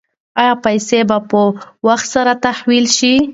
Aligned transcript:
ایا 0.41 0.53
پیسې 0.65 0.99
به 1.09 1.17
په 1.29 1.41
وخت 1.87 2.05
سره 2.15 2.31
تحویل 2.45 2.85
شي؟ 2.97 3.13